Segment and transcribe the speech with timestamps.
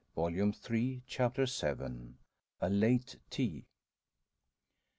[0.15, 2.15] Volume Three, Chapter VII.
[2.59, 3.67] A LATE TEA.